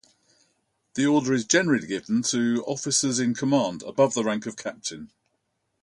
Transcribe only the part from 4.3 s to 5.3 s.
of captain.